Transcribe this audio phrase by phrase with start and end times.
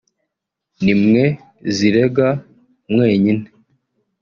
[0.83, 1.25] ni mwe
[1.75, 2.27] zirega
[2.91, 3.45] mwenyine